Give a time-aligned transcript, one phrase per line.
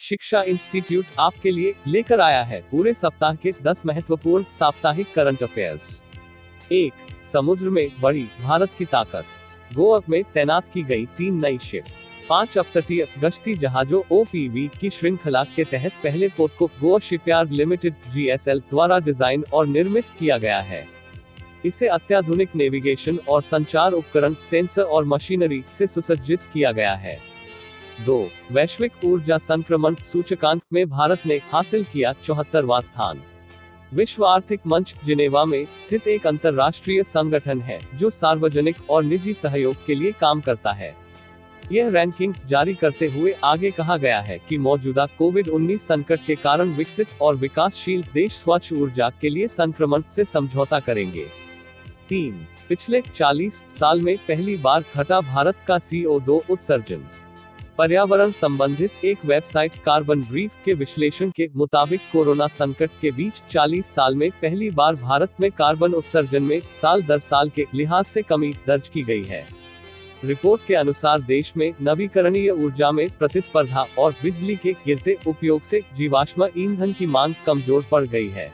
[0.00, 6.00] शिक्षा इंस्टीट्यूट आपके लिए लेकर आया है। पूरे सप्ताह के 10 महत्वपूर्ण साप्ताहिक करंट अफेयर्स।
[6.72, 6.92] एक,
[7.32, 9.24] समुद्र में बड़ी भारत की ताकत।
[9.74, 11.84] गोवा में तैनात की गई तीन नई शिप
[12.28, 17.94] पाँच अपतटीय गश्ती जहाजों ओपीवी की श्रृंखला के तहत पहले पोत को गोवा शिपयार्ड लिमिटेड
[18.12, 20.86] जीएसएल द्वारा डिज़ाइन और निर्मित किया गया है।
[21.66, 27.18] इसे अत्याधुनिक नेविगेशन और संचार उपकरण सेंसर और मशीनरी से सुसज्जित किया गया है।
[28.06, 33.22] दो, वैश्विक ऊर्जा संक्रमण सूचकांक में भारत ने हासिल किया चौहत्तरवा स्थान।
[33.94, 39.86] विश्व आर्थिक मंच जिनेवा में स्थित एक अंतर्राष्ट्रीय संगठन है, जो सार्वजनिक और निजी सहयोग
[39.86, 40.96] के लिए काम करता है।
[41.72, 46.34] यह रैंकिंग जारी करते हुए आगे कहा गया है कि मौजूदा कोविड 19 संकट के
[46.34, 51.26] कारण विकसित और विकासशील देश स्वच्छ ऊर्जा के लिए संक्रमण से समझौता करेंगे।
[52.08, 57.04] तीन, पिछले 40 साल में पहली बार घटा भारत का CO2 उत्सर्जन।
[57.80, 63.86] पर्यावरण संबंधित एक वेबसाइट कार्बन ब्रीफ के विश्लेषण के मुताबिक कोरोना संकट के बीच 40
[63.86, 68.22] साल में पहली बार भारत में कार्बन उत्सर्जन में साल दर साल के लिहाज से
[68.22, 69.44] कमी दर्ज की गई है।
[70.24, 75.80] रिपोर्ट के अनुसार देश में नवीकरणीय ऊर्जा में प्रतिस्पर्धा और बिजली के गिरते उपयोग से
[75.96, 78.50] जीवाश्म ईंधन की मांग कमज़ोर पड़ गई है।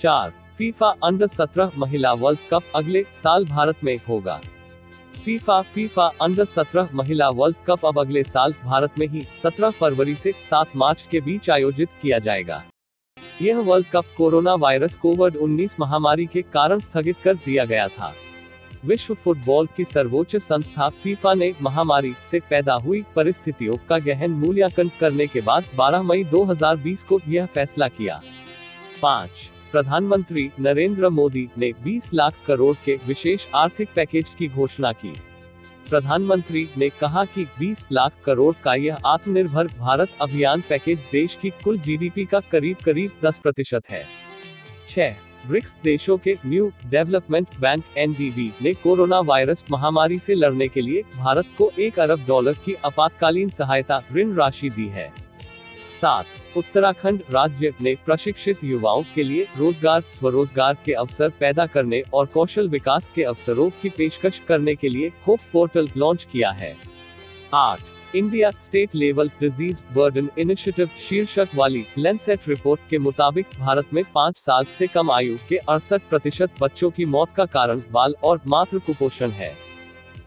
[0.00, 4.40] चार, फीफा अंडर 17 महिला वर्ल्ड कप अगले साल भारत में होगा।
[5.26, 10.14] फीफा फीफा अंडर 17 महिला वर्ल्ड कप अब अगले साल भारत में ही 17 फरवरी
[10.16, 12.62] से 7 मार्च के बीच आयोजित किया जाएगा।
[13.42, 18.12] यह world cup corona virus covid 19 महामारी के कारण स्थगित कर दिया गया था।
[18.84, 24.90] विश्व फुटबॉल की सर्वोच्च संस्था फीफा ने महामारी से पैदा हुई परिस्थितियों का गहन मूल्यांकन
[25.00, 28.20] करने के बाद 12 मई 2020 को यह फैसला किया।
[29.02, 35.12] पाँच प्रधानमंत्री नरेंद्र मोदी ने 20 लाख करोड़ के विशेष आर्थिक पैकेज की घोषणा की।
[35.90, 41.50] प्रधानमंत्री ने कहा कि 20 लाख करोड़ का यह आत्मनिर्भर भारत अभियान पैकेज देश की
[41.50, 44.02] कुल जीडीपी का करीब करीब 10 प्रतिशत है।
[44.88, 45.10] छह,
[45.48, 51.02] ब्रिक्स देशों के न्यू डेवलपमेंट बैंक एनडीबी ने कोरोना वायरस महामारी से लड़ने के लिए
[51.16, 55.12] भारत को एक अरब डॉलर की आपातकालीन सहायता ऋण राशि दी है।
[56.00, 62.26] सात उत्तराखंड राज्य ने प्रशिक्षित युवाओं के लिए रोज़गार, स्वरोजगार के अवसर पैदा करने और
[62.26, 66.74] कौशल विकास के अवसरों की पेशकश करने के लिए होप पोर्टल लॉन्च किया है।
[67.54, 67.80] आठ,
[68.14, 74.38] India state level disease burden initiative शीर्षक वाली लेंसेट रिपोर्ट के मुताबिक भारत में पाँच
[74.38, 78.78] साल से कम आयु के अड़सठ प्रतिशत बच्चों की मौत का कारण बाल और मातृ
[78.78, 79.52] कुपोषण है।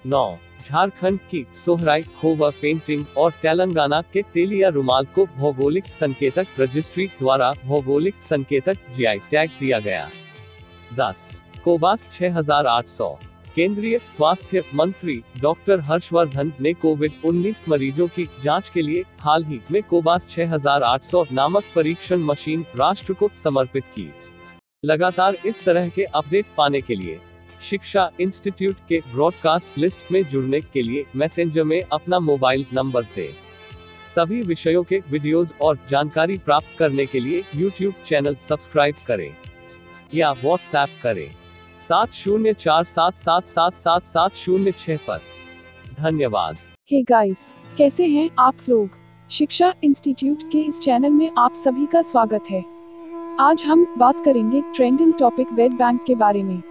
[0.05, 7.07] नौ झारखंड की सोहराई, खोवा पेंटिंग और तेलंगाना के तेलिया रुमाल को भौगोलिक संकेतक रजिस्ट्री
[7.19, 10.09] द्वारा भौगोलिक संकेतक जीआई टैग दिया गया।
[10.93, 13.17] दस, कोबास 6800
[13.55, 19.59] केंद्रीय स्वास्थ्य मंत्री डॉक्टर हर्षवर्धन ने कोविड 19 मरीजों की जाँच के लिए हाल ही
[19.71, 24.11] में कोबास 6800 नामक परीक्षण मशीन राष्ट्र को समर्पित की।
[24.85, 27.19] लगातार इस तरह के अपडेट पाने के लिए
[27.63, 33.29] शिक्षा इंस्टीट्यूट के ब्रॉडकास्ट लिस्ट में जुड़ने के लिए मैसेंजर में अपना मोबाइल नंबर दे।
[34.15, 39.35] सभी विषयों के वीडियोस और जानकारी प्राप्त करने के लिए यूट्यूब चैनल सब्सक्राइब करें।
[40.13, 41.31] या व्हाट्सएप करें।
[41.79, 45.21] सात शून्य चार सात सात सात सात सात शून्य छह पर।
[45.99, 46.55] धन्यवाद।
[46.91, 48.89] हे गाइस कैसे हैं आप लोग?
[49.31, 52.65] शिक्षा इंस्टीट्यूट के इस चैनल में आप सभी का स्वागत है।
[53.39, 56.68] आज हम बात करेंगे ट्रेंडिंग टॉपिक वेड बैंक के बारे में।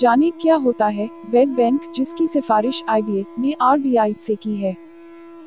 [0.00, 4.76] जाने क्या होता है वेड बैंक, जिसकी सिफारिश आईबीए ने आरबीआई से की है।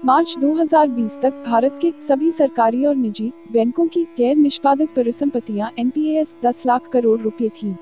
[0.05, 6.35] मार्च 2020 तक भारत के सभी सरकारी और निजी बैंकों की गैर निष्पादित परिसंपत्तियाँ एनपीएस
[6.43, 7.75] 10 लाख करोड़ रुपए थी।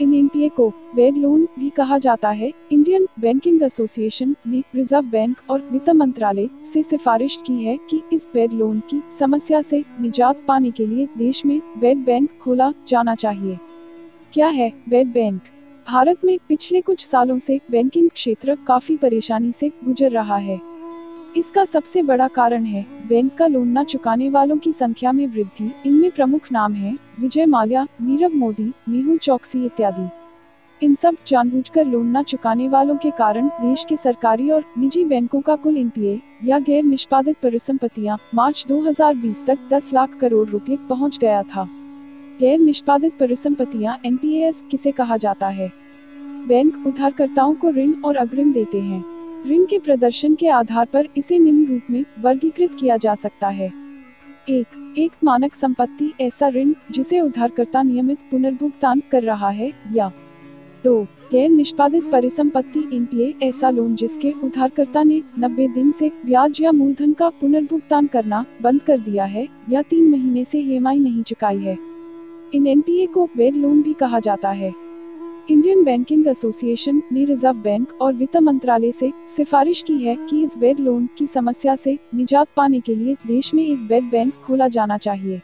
[0.00, 5.36] इन एनपीए को वेड लोन भी कहा जाता है। इंडियन बैंकिंग एसोसिएशन ने रिज़र्व बैंक
[5.50, 10.44] और वित्त मंत्रालय से सिफारिश की है कि इस वेड लोन की समस्या से निजात
[10.48, 13.58] पाने के लिए देश में वेड बैंक खोला जाना चाहिए।
[14.32, 15.40] क्या है वेड बैंक?
[15.88, 20.60] भारत में पिछले कुछ सालों से बैंकिंग क्षेत्र काफ़ी परेशानी से गुजर रहा है।
[21.36, 25.70] इसका सबसे बड़ा कारण है, बैंक का लोन न चुकाने वालों की संख्या में वृद्धि।
[25.86, 30.08] इनमें प्रमुख नाम है, विजय माल्या, नीरव मोदी मेहुल चौकसी इत्यादि।
[30.82, 35.40] इन सब जानबूझकर लोन न चुकाने वालों के कारण देश के सरकारी और निजी बैंकों
[35.40, 41.18] का कुल एनपीए या गैर निष्पादित परिसंपत्तियाँ मार्च 2020 तक 10 लाख करोड़ रुपए पहुँच
[41.18, 41.68] गया था।
[42.40, 45.70] गैर निष्पादित परिसंपत्तियाँ एनपीएस किसे कहा जाता है?
[46.46, 49.04] बैंक उधारकर्ताओं को ऋण और अग्रिम देते हैं।
[49.50, 53.72] ऋण के प्रदर्शन के आधार पर इसे निम्न रूप में वर्गीकृत किया जा सकता है।
[54.50, 60.12] एक एक मानक संपत्ति ऐसा ऋण जिसे उधारकर्ता नियमित पुनर्भुगतान कर रहा है, या
[60.84, 61.02] दो,
[61.32, 67.12] गैर निष्पादित परिसंपत्ति एनपीए ऐसा लोन जिसके उधारकर्ता ने 90 दिन से ब्याज या मूलधन
[67.12, 71.93] का पुनर्भुगतान करना बंद कर दिया है, या तीन महीने से ईएमआई नहीं चुकाई है।
[72.54, 74.72] इन एनपीए को वैध लोन भी कहा जाता है।
[75.50, 80.58] इंडियन बैंकिंग एसोसिएशन ने रिज़र्व बैंक और वित्त मंत्रालय से सिफारिश की है कि इस
[80.58, 84.68] वैध लोन की समस्या से निजात पाने के लिए देश में एक वैध बैंक खोला
[84.68, 85.40] जाना चाहिए।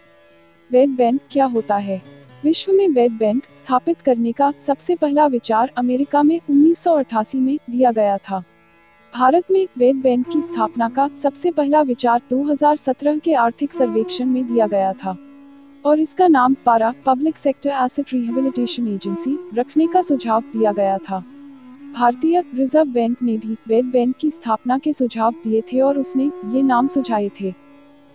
[0.72, 2.02] वैध बैंक क्या होता है?
[2.44, 7.92] विश्व में वैध बैंक स्थापित करने का सबसे पहला विचार अमेरिका में 1988 में दिया
[7.92, 8.42] गया था।
[9.14, 14.54] भारत में वैध बैंक की स्थापना का सबसे पहला विचार 2017 के आर्थिक सर्वेक्षण में
[14.54, 15.16] दिया गया था।
[15.84, 21.18] और इसका नाम PARA public sector asset rehabilitation agency रखने का सुझाव दिया गया था।
[21.94, 26.24] भारतीय रिज़र्व बैंक ने भी वेद बैंक की स्थापना के सुझाव दिए थे और उसने
[26.24, 27.52] ये नाम सुझाए थे।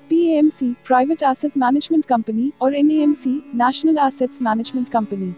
[0.09, 5.33] PMC private asset management company और NAMC national assets management company.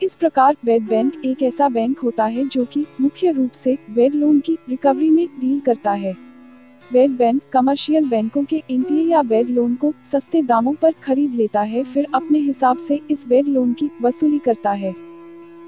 [0.00, 4.14] इस प्रकार वेद बैंक एक ऐसा बैंक होता है जो कि मुख्य रूप से वेद
[4.14, 6.16] लोन की रिकवरी में डील करता है।
[6.92, 11.60] वैध बैंक कमर्शियल बैंकों के एनपीए या वैध लोन को सस्ते दामों पर खरीद लेता
[11.60, 14.92] है, फिर अपने हिसाब से इस वैध लोन की वसूली करता है।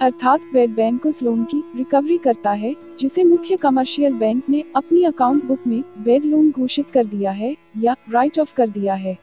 [0.00, 5.04] अर्थात वैध बैंक उस लोन की रिकवरी करता है, जिसे मुख्य कमर्शियल बैंक ने अपनी
[5.04, 9.16] अकाउंट बुक में वैध लोन घोषित कर दिया है या राइट ऑफ़ कर दिया है।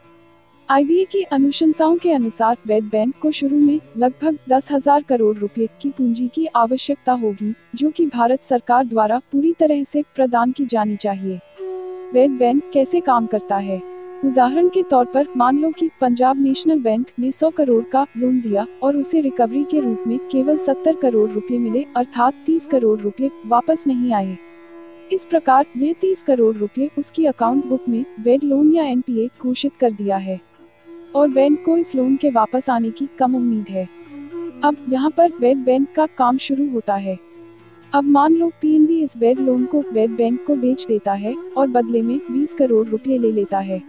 [0.68, 5.68] आईबीए की अनुशंसाओं के अनुसार वैध बैंक को शुरू में लगभग दस हज़ार करोड़ रुपए
[5.82, 10.66] की पूंजी की आवश्यकता होगी, जो कि भारत सरकार द्वारा पूरी तरह से प्रदान की
[10.66, 11.38] जानी चाहिए।
[12.14, 13.82] वैध बैंक कैसे काम करता है?
[14.24, 18.40] उदाहरण के तौर पर, मान लो कि पंजाब नेशनल बैंक ने 100 करोड़ का लोन
[18.40, 23.00] दिया और उसे रिकवरी के रूप में केवल 70 करोड़ रुपए मिले, अर्थात 30 करोड़
[23.00, 24.38] रुपए वापस नहीं आए।
[25.12, 29.72] इस प्रकार ये 30 करोड़ रुपए उसकी अकाउंट बुक में वैध लोन या एनपीए घोषित
[29.80, 30.40] कर दिया है।
[31.14, 33.88] और बैंक को इस लोन के वापस आने की कम उम्मीद है।
[34.64, 37.29] अब यहाँ पर वैध बैंक का काम शुरू होता है।
[37.92, 41.68] अब मान लो पीएनबी इस वैध लोन को वैध बैंक को बेच देता है और
[41.68, 43.80] बदले में 20 करोड़ रुपए ले लेता है।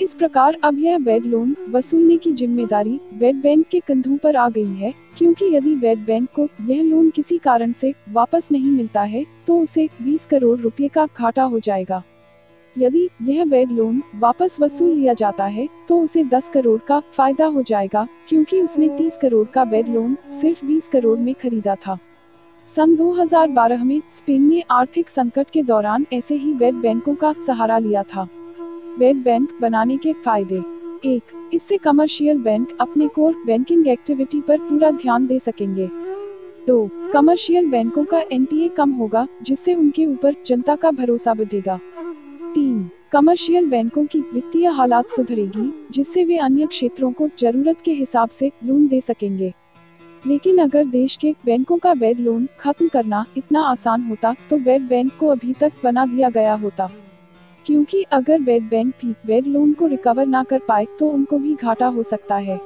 [0.00, 4.48] इस प्रकार अब यह वैध लोन वसूलने की ज़िम्मेदारी वैध बैंक के कंधों पर आ
[4.48, 9.02] गई है, क्योंकि यदि वैध बैंक को यह लोन किसी कारण से वापस नहीं मिलता
[9.02, 12.02] है तो उसे 20 करोड़ रुपए का घाटा हो जाएगा।
[12.76, 17.46] यदि यह वैध लोन वापस वसूल लिया जाता है तो उसे 10 करोड़ का फ़ायदा
[17.46, 21.98] हो जाएगा, क्योंकि उसने 30 करोड़ का वैध लोन सिर्फ़ 20 करोड़ में खरीदा था।
[22.66, 27.78] सन 2012 में स्पेन ने आर्थिक संकट के दौरान ऐसे ही वैध बैंकों का सहारा
[27.78, 28.28] लिया था।
[28.98, 30.62] वैध बैंक बनाने के फ़ायदे।
[31.08, 31.22] एक,
[31.54, 35.90] इससे कमर्शियल बैंक अपने कोर बैंकिंग एक्टिविटी पर पूरा ध्यान दे सकेंगे।
[36.66, 41.80] दो कमर्शियल बैंकों का एनपीए कम होगा, जिससे उनके ऊपर जनता का भरोसा बढ़ेगा।
[42.54, 48.28] तीन कमर्शियल बैंकों की वित्तीय हालात सुधरेगी, जिससे वे अन्य क्षेत्रों को ज़रूरत के हिसाब
[48.28, 49.54] से लोन दे सकेंगे।
[50.26, 54.82] लेकिन अगर देश के बैंकों का वैध लोन खत्म करना इतना आसान होता तो वैध
[54.82, 56.90] बैंक को अभी तक बना दिया गया होता।
[57.66, 61.54] क्योंकि अगर वैध बैंक भी वैध लोन को रिकवर ना कर पाए तो उनको भी
[61.54, 62.56] घाटा हो सकता है।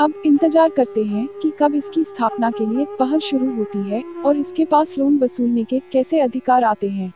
[0.00, 4.36] अब इंतज़ार करते हैं कि कब इसकी स्थापना के लिए पहल शुरू होती है और
[4.36, 7.12] इसके पास लोन वसूलने के कैसे अधिकार आते हैं।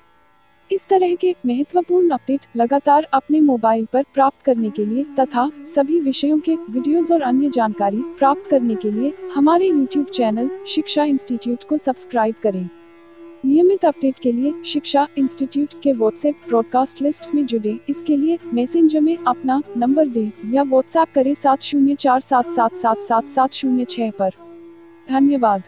[0.71, 5.99] इस तरह के महत्वपूर्ण अपडेट लगातार अपने मोबाइल पर प्राप्त करने के लिए तथा सभी
[6.01, 11.65] विषयों के वीडियोस और अन्य जानकारी प्राप्त करने के लिए हमारे यूट्यूब चैनल शिक्षा इंस्टीट्यूट
[11.69, 12.69] को सब्सक्राइब करें।
[13.45, 19.01] नियमित अपडेट के लिए शिक्षा इंस्टीट्यूट के व्हाट्सएप ब्रॉडकास्ट लिस्ट में जुड़े। इसके लिए मैसेंजर
[19.01, 23.53] में अपना नंबर दें या व्हाट्सएप करें सात शून्य चार सात सात सात सात सात
[23.53, 24.31] शून्य छह पर।
[25.09, 25.63] धन्यवाद।